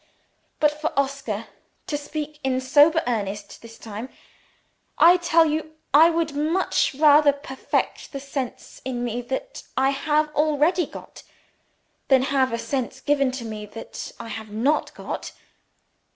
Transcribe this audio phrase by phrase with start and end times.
[0.59, 1.45] But for Oscar
[1.85, 4.09] to speak in sober earnest, this time
[4.97, 10.33] I tell you I would much rather perfect the sense in me that I have
[10.35, 11.21] already got,
[12.07, 15.33] than have a sense given to me that I have not got.